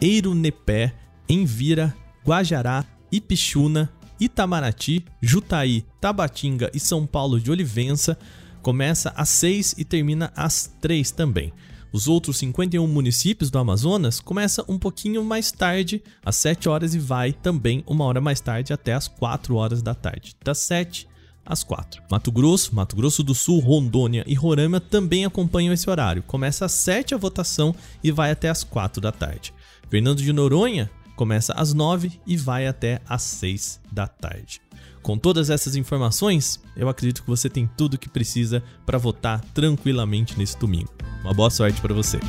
Eirunepé, 0.00 0.92
Envira, 1.28 1.94
Guajará, 2.26 2.84
Ipixuna, 3.12 3.90
Itamaraty, 4.18 5.04
Jutaí, 5.20 5.84
Tabatinga 6.00 6.68
e 6.74 6.80
São 6.80 7.06
Paulo 7.06 7.40
de 7.40 7.50
Olivença, 7.50 8.18
começa 8.60 9.10
às 9.16 9.28
6 9.28 9.76
e 9.78 9.84
termina 9.84 10.32
às 10.34 10.72
3 10.80 11.12
também. 11.12 11.52
Os 11.92 12.08
outros 12.08 12.38
51 12.38 12.86
municípios 12.86 13.50
do 13.50 13.58
Amazonas 13.58 14.20
começa 14.20 14.64
um 14.68 14.78
pouquinho 14.78 15.24
mais 15.24 15.52
tarde, 15.52 16.02
às 16.24 16.36
7 16.36 16.68
horas 16.68 16.94
e 16.94 16.98
vai 16.98 17.32
também 17.32 17.84
uma 17.86 18.04
hora 18.04 18.20
mais 18.20 18.40
tarde 18.40 18.72
até 18.72 18.92
às 18.92 19.06
4 19.06 19.54
horas 19.54 19.80
da 19.80 19.94
tarde, 19.94 20.34
das 20.44 20.58
7 20.58 21.08
às 21.48 21.64
4. 21.64 22.02
Mato 22.10 22.30
Grosso, 22.30 22.74
Mato 22.74 22.94
Grosso 22.94 23.22
do 23.22 23.34
Sul, 23.34 23.58
Rondônia 23.58 24.22
e 24.26 24.34
Roraima 24.34 24.78
também 24.78 25.24
acompanham 25.24 25.72
esse 25.72 25.88
horário. 25.88 26.22
Começa 26.22 26.66
às 26.66 26.72
7 26.72 27.14
a 27.14 27.18
votação 27.18 27.74
e 28.04 28.12
vai 28.12 28.30
até 28.30 28.50
às 28.50 28.62
4 28.62 29.00
da 29.00 29.10
tarde. 29.10 29.54
Fernando 29.88 30.22
de 30.22 30.32
Noronha 30.32 30.90
começa 31.16 31.52
às 31.54 31.72
9 31.72 32.12
e 32.26 32.36
vai 32.36 32.66
até 32.66 33.00
às 33.08 33.22
6 33.22 33.80
da 33.90 34.06
tarde. 34.06 34.60
Com 35.02 35.16
todas 35.16 35.48
essas 35.48 35.74
informações, 35.74 36.60
eu 36.76 36.88
acredito 36.88 37.22
que 37.22 37.30
você 37.30 37.48
tem 37.48 37.68
tudo 37.76 37.94
o 37.94 37.98
que 37.98 38.08
precisa 38.08 38.62
para 38.84 38.98
votar 38.98 39.40
tranquilamente 39.54 40.38
nesse 40.38 40.58
domingo. 40.58 40.92
Uma 41.24 41.32
boa 41.32 41.50
sorte 41.50 41.80
para 41.80 41.94
você. 41.94 42.20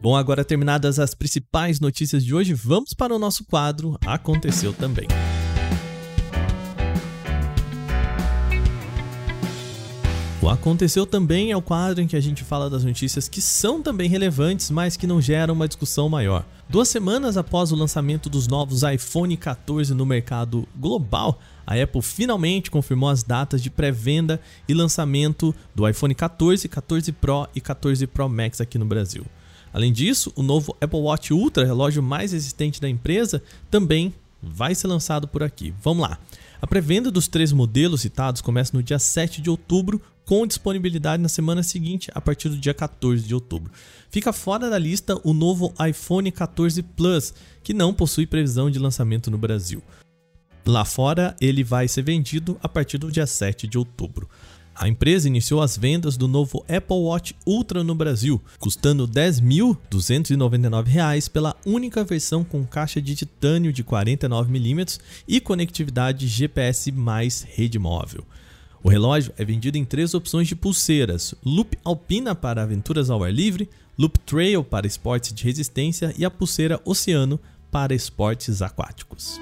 Bom, 0.00 0.16
agora 0.16 0.44
terminadas 0.44 0.98
as 0.98 1.14
principais 1.14 1.78
notícias 1.78 2.24
de 2.24 2.34
hoje, 2.34 2.54
vamos 2.54 2.92
para 2.92 3.14
o 3.14 3.18
nosso 3.18 3.44
quadro 3.44 3.96
Aconteceu 4.04 4.72
também. 4.72 5.06
O 10.42 10.48
Aconteceu 10.48 11.06
também 11.06 11.52
é 11.52 11.56
o 11.56 11.62
quadro 11.62 12.02
em 12.02 12.06
que 12.08 12.16
a 12.16 12.20
gente 12.20 12.42
fala 12.42 12.68
das 12.68 12.82
notícias 12.82 13.28
que 13.28 13.40
são 13.40 13.80
também 13.80 14.08
relevantes, 14.08 14.72
mas 14.72 14.96
que 14.96 15.06
não 15.06 15.22
geram 15.22 15.54
uma 15.54 15.68
discussão 15.68 16.08
maior. 16.08 16.44
Duas 16.68 16.88
semanas 16.88 17.36
após 17.36 17.70
o 17.70 17.76
lançamento 17.76 18.28
dos 18.28 18.48
novos 18.48 18.82
iPhone 18.82 19.36
14 19.36 19.94
no 19.94 20.04
mercado 20.04 20.66
global, 20.76 21.38
a 21.64 21.80
Apple 21.80 22.02
finalmente 22.02 22.72
confirmou 22.72 23.08
as 23.08 23.22
datas 23.22 23.62
de 23.62 23.70
pré-venda 23.70 24.40
e 24.68 24.74
lançamento 24.74 25.54
do 25.76 25.88
iPhone 25.88 26.12
14, 26.12 26.68
14 26.68 27.12
Pro 27.12 27.46
e 27.54 27.60
14 27.60 28.04
Pro 28.08 28.28
Max 28.28 28.60
aqui 28.60 28.78
no 28.78 28.84
Brasil. 28.84 29.24
Além 29.72 29.92
disso, 29.92 30.32
o 30.34 30.42
novo 30.42 30.76
Apple 30.80 30.98
Watch 30.98 31.32
Ultra, 31.32 31.64
relógio 31.64 32.02
mais 32.02 32.32
resistente 32.32 32.80
da 32.80 32.88
empresa, 32.88 33.40
também 33.70 34.12
vai 34.42 34.74
ser 34.74 34.88
lançado 34.88 35.28
por 35.28 35.44
aqui. 35.44 35.72
Vamos 35.80 36.02
lá. 36.02 36.18
A 36.62 36.66
pré-venda 36.66 37.10
dos 37.10 37.26
três 37.26 37.50
modelos 37.50 38.02
citados 38.02 38.40
começa 38.40 38.76
no 38.76 38.84
dia 38.84 38.96
7 38.96 39.42
de 39.42 39.50
outubro, 39.50 40.00
com 40.24 40.46
disponibilidade 40.46 41.20
na 41.20 41.28
semana 41.28 41.60
seguinte, 41.60 42.08
a 42.14 42.20
partir 42.20 42.48
do 42.48 42.56
dia 42.56 42.72
14 42.72 43.24
de 43.24 43.34
outubro. 43.34 43.72
Fica 44.08 44.32
fora 44.32 44.70
da 44.70 44.78
lista 44.78 45.20
o 45.24 45.34
novo 45.34 45.74
iPhone 45.84 46.30
14 46.30 46.80
Plus, 46.80 47.34
que 47.64 47.74
não 47.74 47.92
possui 47.92 48.28
previsão 48.28 48.70
de 48.70 48.78
lançamento 48.78 49.28
no 49.28 49.36
Brasil. 49.36 49.82
Lá 50.64 50.84
fora, 50.84 51.34
ele 51.40 51.64
vai 51.64 51.88
ser 51.88 52.02
vendido 52.02 52.56
a 52.62 52.68
partir 52.68 52.96
do 52.96 53.10
dia 53.10 53.26
7 53.26 53.66
de 53.66 53.76
outubro. 53.76 54.30
A 54.74 54.88
empresa 54.88 55.28
iniciou 55.28 55.60
as 55.60 55.76
vendas 55.76 56.16
do 56.16 56.26
novo 56.26 56.64
Apple 56.68 56.96
Watch 56.96 57.36
Ultra 57.46 57.84
no 57.84 57.94
Brasil, 57.94 58.40
custando 58.58 59.04
R$ 59.04 59.12
10.299 59.12 61.30
pela 61.30 61.54
única 61.64 62.02
versão 62.02 62.42
com 62.42 62.64
caixa 62.64 63.00
de 63.00 63.14
titânio 63.14 63.72
de 63.72 63.84
49mm 63.84 64.98
e 65.28 65.40
conectividade 65.40 66.26
GPS 66.26 66.90
mais 66.90 67.42
rede 67.42 67.78
móvel. 67.78 68.24
O 68.82 68.88
relógio 68.88 69.32
é 69.36 69.44
vendido 69.44 69.78
em 69.78 69.84
três 69.84 70.14
opções 70.14 70.48
de 70.48 70.56
pulseiras: 70.56 71.34
Loop 71.44 71.78
Alpina 71.84 72.34
para 72.34 72.62
aventuras 72.62 73.10
ao 73.10 73.22
ar 73.22 73.32
livre, 73.32 73.68
Loop 73.96 74.18
Trail 74.20 74.64
para 74.64 74.86
esportes 74.86 75.32
de 75.32 75.44
resistência 75.44 76.14
e 76.16 76.24
a 76.24 76.30
pulseira 76.30 76.80
Oceano 76.84 77.38
para 77.70 77.94
esportes 77.94 78.62
aquáticos. 78.62 79.38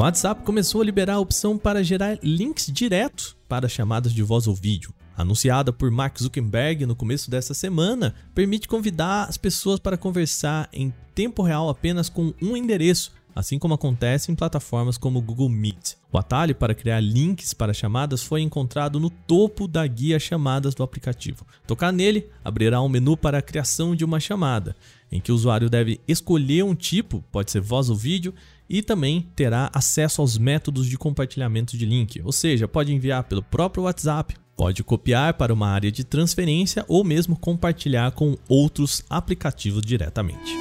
O 0.00 0.02
WhatsApp 0.02 0.42
começou 0.44 0.80
a 0.80 0.84
liberar 0.84 1.16
a 1.16 1.20
opção 1.20 1.58
para 1.58 1.84
gerar 1.84 2.18
links 2.22 2.72
diretos 2.72 3.36
para 3.46 3.68
chamadas 3.68 4.14
de 4.14 4.22
voz 4.22 4.46
ou 4.46 4.54
vídeo. 4.54 4.94
Anunciada 5.14 5.74
por 5.74 5.90
Mark 5.90 6.18
Zuckerberg 6.18 6.86
no 6.86 6.96
começo 6.96 7.30
dessa 7.30 7.52
semana, 7.52 8.14
permite 8.34 8.66
convidar 8.66 9.28
as 9.28 9.36
pessoas 9.36 9.78
para 9.78 9.98
conversar 9.98 10.70
em 10.72 10.90
tempo 11.14 11.42
real 11.42 11.68
apenas 11.68 12.08
com 12.08 12.32
um 12.40 12.56
endereço, 12.56 13.12
assim 13.36 13.58
como 13.58 13.74
acontece 13.74 14.32
em 14.32 14.34
plataformas 14.34 14.96
como 14.96 15.20
Google 15.20 15.50
Meet. 15.50 15.96
O 16.10 16.16
atalho 16.16 16.54
para 16.54 16.74
criar 16.74 17.00
links 17.00 17.52
para 17.52 17.74
chamadas 17.74 18.22
foi 18.22 18.40
encontrado 18.40 18.98
no 18.98 19.10
topo 19.10 19.68
da 19.68 19.86
guia 19.86 20.18
chamadas 20.18 20.74
do 20.74 20.82
aplicativo. 20.82 21.46
Tocar 21.66 21.92
nele 21.92 22.26
abrirá 22.42 22.80
um 22.80 22.88
menu 22.88 23.18
para 23.18 23.36
a 23.36 23.42
criação 23.42 23.94
de 23.94 24.02
uma 24.02 24.18
chamada, 24.18 24.74
em 25.12 25.20
que 25.20 25.30
o 25.30 25.34
usuário 25.34 25.68
deve 25.68 26.00
escolher 26.08 26.64
um 26.64 26.74
tipo, 26.74 27.22
pode 27.30 27.50
ser 27.50 27.60
voz 27.60 27.90
ou 27.90 27.96
vídeo, 27.96 28.34
e 28.70 28.82
também 28.82 29.28
terá 29.34 29.68
acesso 29.74 30.20
aos 30.20 30.38
métodos 30.38 30.86
de 30.86 30.96
compartilhamento 30.96 31.76
de 31.76 31.84
link, 31.84 32.22
ou 32.24 32.30
seja, 32.30 32.68
pode 32.68 32.94
enviar 32.94 33.24
pelo 33.24 33.42
próprio 33.42 33.82
WhatsApp, 33.82 34.36
pode 34.56 34.84
copiar 34.84 35.34
para 35.34 35.52
uma 35.52 35.68
área 35.68 35.90
de 35.90 36.04
transferência 36.04 36.84
ou 36.86 37.02
mesmo 37.02 37.34
compartilhar 37.34 38.12
com 38.12 38.36
outros 38.48 39.02
aplicativos 39.10 39.82
diretamente. 39.82 40.54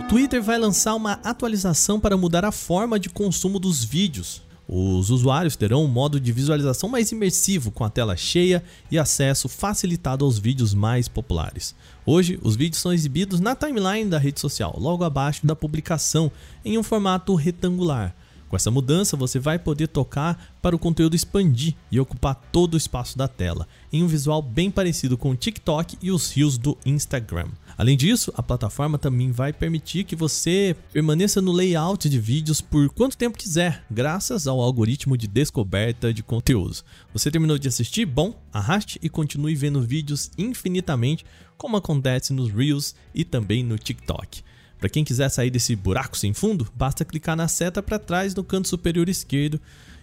O 0.00 0.08
Twitter 0.08 0.42
vai 0.42 0.58
lançar 0.58 0.96
uma 0.96 1.12
atualização 1.22 2.00
para 2.00 2.16
mudar 2.16 2.44
a 2.44 2.50
forma 2.50 2.98
de 2.98 3.08
consumo 3.08 3.60
dos 3.60 3.84
vídeos. 3.84 4.42
Os 4.66 5.10
usuários 5.10 5.56
terão 5.56 5.84
um 5.84 5.88
modo 5.88 6.18
de 6.18 6.32
visualização 6.32 6.88
mais 6.88 7.12
imersivo, 7.12 7.70
com 7.70 7.84
a 7.84 7.90
tela 7.90 8.16
cheia 8.16 8.62
e 8.90 8.98
acesso 8.98 9.48
facilitado 9.48 10.24
aos 10.24 10.38
vídeos 10.38 10.72
mais 10.72 11.06
populares. 11.06 11.74
Hoje, 12.06 12.38
os 12.42 12.56
vídeos 12.56 12.80
são 12.80 12.92
exibidos 12.92 13.40
na 13.40 13.54
timeline 13.54 14.08
da 14.08 14.18
rede 14.18 14.40
social, 14.40 14.74
logo 14.78 15.04
abaixo 15.04 15.46
da 15.46 15.54
publicação, 15.54 16.32
em 16.64 16.78
um 16.78 16.82
formato 16.82 17.34
retangular. 17.34 18.14
Com 18.54 18.56
essa 18.56 18.70
mudança, 18.70 19.16
você 19.16 19.40
vai 19.40 19.58
poder 19.58 19.88
tocar 19.88 20.54
para 20.62 20.76
o 20.76 20.78
conteúdo 20.78 21.16
expandir 21.16 21.74
e 21.90 21.98
ocupar 21.98 22.36
todo 22.52 22.74
o 22.74 22.76
espaço 22.76 23.18
da 23.18 23.26
tela, 23.26 23.66
em 23.92 24.00
um 24.00 24.06
visual 24.06 24.40
bem 24.40 24.70
parecido 24.70 25.18
com 25.18 25.30
o 25.30 25.36
TikTok 25.36 25.98
e 26.00 26.12
os 26.12 26.30
Reels 26.30 26.56
do 26.56 26.78
Instagram. 26.86 27.48
Além 27.76 27.96
disso, 27.96 28.32
a 28.36 28.44
plataforma 28.44 28.96
também 28.96 29.32
vai 29.32 29.52
permitir 29.52 30.04
que 30.04 30.14
você 30.14 30.76
permaneça 30.92 31.42
no 31.42 31.50
layout 31.50 32.08
de 32.08 32.20
vídeos 32.20 32.60
por 32.60 32.88
quanto 32.90 33.16
tempo 33.16 33.36
quiser, 33.36 33.84
graças 33.90 34.46
ao 34.46 34.60
algoritmo 34.60 35.18
de 35.18 35.26
descoberta 35.26 36.14
de 36.14 36.22
conteúdos. 36.22 36.84
Você 37.12 37.32
terminou 37.32 37.58
de 37.58 37.66
assistir? 37.66 38.06
Bom, 38.06 38.40
arraste 38.52 39.00
e 39.02 39.08
continue 39.08 39.56
vendo 39.56 39.82
vídeos 39.82 40.30
infinitamente, 40.38 41.26
como 41.56 41.76
acontece 41.76 42.32
nos 42.32 42.52
Reels 42.52 42.94
e 43.12 43.24
também 43.24 43.64
no 43.64 43.76
TikTok. 43.76 44.44
Para 44.84 44.90
quem 44.90 45.02
quiser 45.02 45.30
sair 45.30 45.48
desse 45.48 45.74
buraco 45.74 46.14
sem 46.14 46.34
fundo, 46.34 46.68
basta 46.76 47.06
clicar 47.06 47.34
na 47.34 47.48
seta 47.48 47.82
para 47.82 47.98
trás 47.98 48.34
no 48.34 48.44
canto 48.44 48.68
superior 48.68 49.08
esquerdo. 49.08 49.58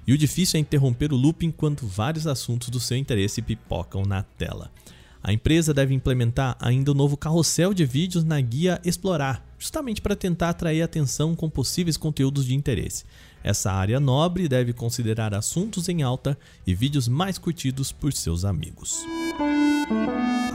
E 0.07 0.11
o 0.11 0.17
difícil 0.17 0.57
é 0.57 0.59
interromper 0.59 1.13
o 1.13 1.15
loop 1.15 1.45
enquanto 1.45 1.85
vários 1.85 2.25
assuntos 2.25 2.69
do 2.69 2.79
seu 2.79 2.97
interesse 2.97 3.43
pipocam 3.43 4.01
na 4.01 4.23
tela. 4.23 4.71
A 5.21 5.31
empresa 5.31 5.71
deve 5.71 5.93
implementar 5.93 6.57
ainda 6.59 6.89
o 6.89 6.95
novo 6.95 7.15
carrossel 7.15 7.75
de 7.75 7.85
vídeos 7.85 8.23
na 8.23 8.41
guia 8.41 8.81
Explorar, 8.83 9.45
justamente 9.59 10.01
para 10.01 10.15
tentar 10.15 10.49
atrair 10.49 10.81
atenção 10.81 11.35
com 11.35 11.47
possíveis 11.47 11.95
conteúdos 11.95 12.43
de 12.43 12.55
interesse. 12.55 13.05
Essa 13.43 13.71
área 13.71 13.99
nobre 13.99 14.47
deve 14.47 14.73
considerar 14.73 15.35
assuntos 15.35 15.89
em 15.89 16.01
alta 16.01 16.35
e 16.65 16.73
vídeos 16.73 17.07
mais 17.07 17.37
curtidos 17.37 17.91
por 17.91 18.11
seus 18.13 18.43
amigos. 18.43 19.05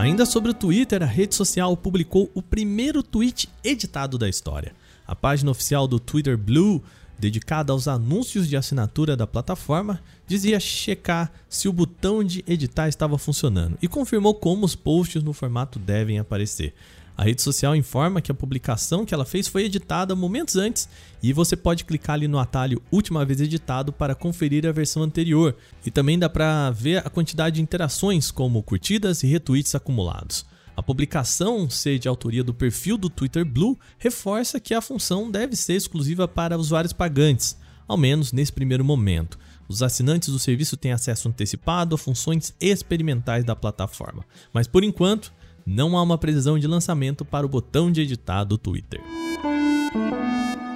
Ainda 0.06 0.24
sobre 0.24 0.52
o 0.52 0.54
Twitter, 0.54 1.02
a 1.02 1.04
rede 1.06 1.34
social 1.34 1.76
publicou 1.76 2.30
o 2.32 2.40
primeiro 2.40 3.02
tweet 3.02 3.48
editado 3.64 4.16
da 4.16 4.28
história. 4.28 4.72
A 5.04 5.16
página 5.16 5.50
oficial 5.50 5.88
do 5.88 5.98
Twitter 5.98 6.38
Blue 6.38 6.80
dedicada 7.18 7.72
aos 7.72 7.88
anúncios 7.88 8.48
de 8.48 8.56
assinatura 8.56 9.16
da 9.16 9.26
plataforma, 9.26 10.00
dizia 10.26 10.60
checar 10.60 11.32
se 11.48 11.68
o 11.68 11.72
botão 11.72 12.22
de 12.22 12.44
editar 12.46 12.88
estava 12.88 13.16
funcionando 13.16 13.78
e 13.80 13.88
confirmou 13.88 14.34
como 14.34 14.66
os 14.66 14.76
posts 14.76 15.22
no 15.22 15.32
formato 15.32 15.78
devem 15.78 16.18
aparecer. 16.18 16.74
A 17.16 17.24
rede 17.24 17.40
social 17.40 17.74
informa 17.74 18.20
que 18.20 18.30
a 18.30 18.34
publicação 18.34 19.06
que 19.06 19.14
ela 19.14 19.24
fez 19.24 19.48
foi 19.48 19.64
editada 19.64 20.14
momentos 20.14 20.56
antes 20.56 20.86
e 21.22 21.32
você 21.32 21.56
pode 21.56 21.84
clicar 21.84 22.14
ali 22.14 22.28
no 22.28 22.38
atalho 22.38 22.82
Última 22.92 23.24
vez 23.24 23.40
editado 23.40 23.90
para 23.90 24.14
conferir 24.14 24.66
a 24.66 24.72
versão 24.72 25.02
anterior. 25.02 25.56
E 25.84 25.90
também 25.90 26.18
dá 26.18 26.28
para 26.28 26.70
ver 26.70 26.98
a 26.98 27.08
quantidade 27.08 27.56
de 27.56 27.62
interações, 27.62 28.30
como 28.30 28.62
curtidas 28.62 29.22
e 29.22 29.26
retweets 29.26 29.74
acumulados. 29.74 30.44
A 30.76 30.82
publicação 30.82 31.70
ser 31.70 31.98
de 31.98 32.06
autoria 32.06 32.44
do 32.44 32.52
perfil 32.52 32.98
do 32.98 33.08
Twitter 33.08 33.46
Blue 33.46 33.78
reforça 33.98 34.60
que 34.60 34.74
a 34.74 34.82
função 34.82 35.30
deve 35.30 35.56
ser 35.56 35.72
exclusiva 35.72 36.28
para 36.28 36.58
usuários 36.58 36.92
pagantes, 36.92 37.56
ao 37.88 37.96
menos 37.96 38.30
nesse 38.30 38.52
primeiro 38.52 38.84
momento. 38.84 39.38
Os 39.66 39.82
assinantes 39.82 40.28
do 40.28 40.38
serviço 40.38 40.76
têm 40.76 40.92
acesso 40.92 41.28
antecipado 41.28 41.94
a 41.94 41.98
funções 41.98 42.54
experimentais 42.60 43.42
da 43.42 43.56
plataforma, 43.56 44.22
mas 44.52 44.66
por 44.66 44.84
enquanto 44.84 45.32
não 45.66 45.98
há 45.98 46.02
uma 46.02 46.16
previsão 46.16 46.56
de 46.58 46.68
lançamento 46.68 47.24
para 47.24 47.44
o 47.44 47.48
botão 47.48 47.90
de 47.90 48.00
editar 48.00 48.44
do 48.44 48.56
Twitter. 48.56 49.02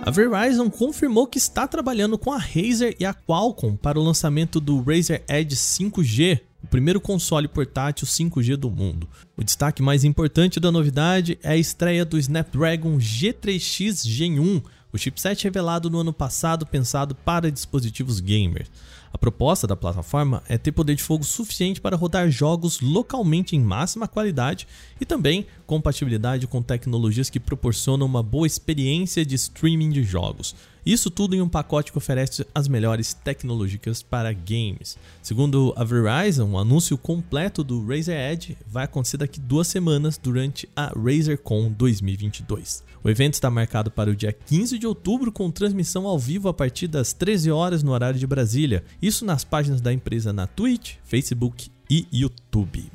A 0.02 0.10
Verizon 0.10 0.68
confirmou 0.68 1.26
que 1.26 1.38
está 1.38 1.68
trabalhando 1.68 2.18
com 2.18 2.32
a 2.32 2.38
Razer 2.38 2.96
e 2.98 3.04
a 3.04 3.14
Qualcomm 3.14 3.76
para 3.76 4.00
o 4.00 4.02
lançamento 4.02 4.58
do 4.58 4.82
Razer 4.82 5.22
Edge 5.28 5.54
5G, 5.54 6.40
o 6.64 6.66
primeiro 6.66 7.00
console 7.00 7.46
portátil 7.46 8.06
5G 8.06 8.56
do 8.56 8.70
mundo. 8.70 9.06
O 9.36 9.44
destaque 9.44 9.82
mais 9.82 10.02
importante 10.02 10.58
da 10.58 10.72
novidade 10.72 11.38
é 11.42 11.50
a 11.50 11.56
estreia 11.56 12.04
do 12.04 12.18
Snapdragon 12.18 12.96
G3X 12.98 14.08
Gen 14.08 14.40
1, 14.40 14.62
o 14.92 14.98
chipset 14.98 15.44
revelado 15.44 15.88
no 15.88 16.00
ano 16.00 16.12
passado 16.12 16.66
pensado 16.66 17.14
para 17.14 17.52
dispositivos 17.52 18.18
gamers. 18.18 18.70
A 19.12 19.18
proposta 19.18 19.66
da 19.66 19.74
plataforma 19.74 20.42
é 20.48 20.56
ter 20.56 20.70
poder 20.70 20.94
de 20.94 21.02
fogo 21.02 21.24
suficiente 21.24 21.80
para 21.80 21.96
rodar 21.96 22.30
jogos 22.30 22.80
localmente 22.80 23.56
em 23.56 23.60
máxima 23.60 24.06
qualidade 24.06 24.68
e 25.00 25.04
também 25.04 25.46
compatibilidade 25.66 26.46
com 26.46 26.62
tecnologias 26.62 27.28
que 27.28 27.40
proporcionam 27.40 28.06
uma 28.06 28.22
boa 28.22 28.46
experiência 28.46 29.26
de 29.26 29.34
streaming 29.34 29.90
de 29.90 30.04
jogos. 30.04 30.54
Isso 30.84 31.10
tudo 31.10 31.34
em 31.34 31.42
um 31.42 31.48
pacote 31.48 31.92
que 31.92 31.98
oferece 31.98 32.46
as 32.54 32.68
melhores 32.68 33.14
tecnologias 33.14 34.02
para 34.02 34.32
games. 34.32 34.96
Segundo 35.22 35.72
a 35.76 35.84
Verizon, 35.84 36.50
o 36.50 36.58
anúncio 36.58 36.96
completo 36.96 37.62
do 37.62 37.86
Razer 37.86 38.32
Edge 38.32 38.56
vai 38.66 38.84
acontecer 38.84 39.16
daqui 39.16 39.38
duas 39.40 39.66
semanas 39.66 40.18
durante 40.18 40.68
a 40.74 40.92
RazerCon 40.96 41.70
2022. 41.70 42.82
O 43.02 43.08
evento 43.08 43.34
está 43.34 43.50
marcado 43.50 43.90
para 43.90 44.10
o 44.10 44.16
dia 44.16 44.32
15 44.32 44.78
de 44.78 44.86
outubro 44.86 45.32
com 45.32 45.50
transmissão 45.50 46.06
ao 46.06 46.18
vivo 46.18 46.48
a 46.48 46.54
partir 46.54 46.86
das 46.86 47.12
13 47.12 47.50
horas 47.50 47.82
no 47.82 47.92
horário 47.92 48.18
de 48.18 48.26
Brasília. 48.26 48.84
Isso 49.00 49.24
nas 49.24 49.42
páginas 49.44 49.80
da 49.80 49.92
empresa 49.92 50.32
na 50.32 50.46
Twitch, 50.46 50.96
Facebook 51.04 51.70
e 51.88 52.06
YouTube. 52.12 52.90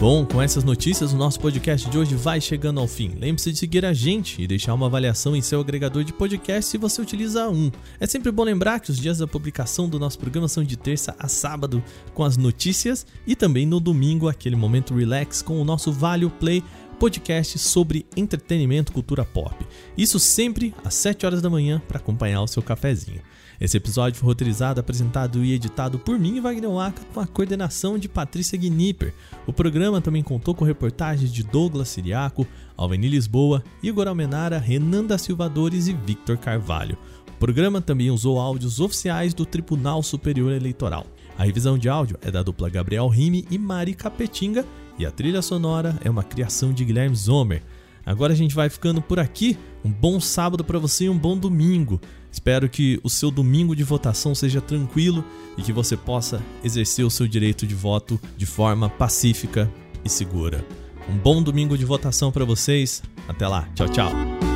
Bom, 0.00 0.24
com 0.24 0.40
essas 0.40 0.64
notícias, 0.64 1.12
o 1.12 1.16
nosso 1.18 1.38
podcast 1.38 1.90
de 1.90 1.98
hoje 1.98 2.14
vai 2.14 2.40
chegando 2.40 2.80
ao 2.80 2.88
fim. 2.88 3.10
Lembre-se 3.18 3.52
de 3.52 3.58
seguir 3.58 3.84
a 3.84 3.92
gente 3.92 4.40
e 4.40 4.46
deixar 4.46 4.72
uma 4.72 4.86
avaliação 4.86 5.36
em 5.36 5.42
seu 5.42 5.60
agregador 5.60 6.02
de 6.04 6.10
podcast 6.10 6.70
se 6.70 6.78
você 6.78 7.02
utiliza 7.02 7.50
um. 7.50 7.70
É 8.00 8.06
sempre 8.06 8.32
bom 8.32 8.42
lembrar 8.42 8.80
que 8.80 8.90
os 8.90 8.98
dias 8.98 9.18
da 9.18 9.26
publicação 9.26 9.90
do 9.90 9.98
nosso 9.98 10.18
programa 10.18 10.48
são 10.48 10.64
de 10.64 10.74
terça 10.74 11.14
a 11.18 11.28
sábado, 11.28 11.84
com 12.14 12.24
as 12.24 12.38
notícias, 12.38 13.06
e 13.26 13.36
também 13.36 13.66
no 13.66 13.78
domingo, 13.78 14.26
aquele 14.26 14.56
momento 14.56 14.94
relax 14.94 15.42
com 15.42 15.60
o 15.60 15.64
nosso 15.66 15.92
Vale 15.92 16.30
Play 16.30 16.64
podcast 16.98 17.58
sobre 17.58 18.06
entretenimento 18.16 18.92
cultura 18.92 19.22
pop. 19.22 19.54
Isso 19.98 20.18
sempre 20.18 20.74
às 20.82 20.94
7 20.94 21.26
horas 21.26 21.42
da 21.42 21.50
manhã 21.50 21.80
para 21.86 21.98
acompanhar 21.98 22.40
o 22.40 22.48
seu 22.48 22.62
cafezinho. 22.62 23.20
Esse 23.60 23.76
episódio 23.76 24.18
foi 24.18 24.26
roteirizado, 24.26 24.80
apresentado 24.80 25.44
e 25.44 25.52
editado 25.52 25.98
por 25.98 26.18
mim, 26.18 26.40
Wagner 26.40 26.70
Waka, 26.70 27.02
com 27.12 27.20
a 27.20 27.26
coordenação 27.26 27.98
de 27.98 28.08
Patrícia 28.08 28.56
Gnipper. 28.56 29.12
O 29.46 29.52
programa 29.52 30.00
também 30.00 30.22
contou 30.22 30.54
com 30.54 30.64
reportagens 30.64 31.30
de 31.30 31.42
Douglas 31.42 31.90
Siriaco, 31.90 32.46
Alveni 32.74 33.08
Lisboa, 33.08 33.62
Igor 33.82 34.08
Almenara, 34.08 34.58
Renan 34.58 35.04
da 35.04 35.18
Silvadores 35.18 35.88
e 35.88 35.92
Victor 35.92 36.38
Carvalho. 36.38 36.96
O 37.28 37.38
programa 37.38 37.82
também 37.82 38.10
usou 38.10 38.38
áudios 38.38 38.80
oficiais 38.80 39.34
do 39.34 39.44
Tribunal 39.44 40.02
Superior 40.02 40.52
Eleitoral. 40.52 41.06
A 41.36 41.44
revisão 41.44 41.76
de 41.76 41.88
áudio 41.88 42.18
é 42.22 42.30
da 42.30 42.42
dupla 42.42 42.70
Gabriel 42.70 43.08
Rime 43.08 43.46
e 43.50 43.58
Mari 43.58 43.92
Capetinga 43.92 44.64
e 44.98 45.04
a 45.04 45.10
trilha 45.10 45.42
sonora 45.42 45.98
é 46.02 46.08
uma 46.08 46.22
criação 46.22 46.72
de 46.72 46.84
Guilherme 46.84 47.16
Zomer. 47.16 47.62
Agora 48.04 48.32
a 48.32 48.36
gente 48.36 48.54
vai 48.54 48.68
ficando 48.68 49.00
por 49.00 49.18
aqui. 49.18 49.58
Um 49.84 49.90
bom 49.90 50.20
sábado 50.20 50.64
para 50.64 50.78
você 50.78 51.04
e 51.04 51.10
um 51.10 51.16
bom 51.16 51.36
domingo. 51.36 52.00
Espero 52.30 52.68
que 52.68 53.00
o 53.02 53.10
seu 53.10 53.30
domingo 53.30 53.74
de 53.74 53.82
votação 53.82 54.34
seja 54.34 54.60
tranquilo 54.60 55.24
e 55.58 55.62
que 55.62 55.72
você 55.72 55.96
possa 55.96 56.42
exercer 56.62 57.04
o 57.04 57.10
seu 57.10 57.26
direito 57.26 57.66
de 57.66 57.74
voto 57.74 58.20
de 58.36 58.46
forma 58.46 58.88
pacífica 58.88 59.70
e 60.04 60.08
segura. 60.08 60.64
Um 61.08 61.16
bom 61.16 61.42
domingo 61.42 61.76
de 61.76 61.84
votação 61.84 62.30
para 62.30 62.44
vocês. 62.44 63.02
Até 63.26 63.48
lá. 63.48 63.68
Tchau, 63.74 63.88
tchau. 63.88 64.49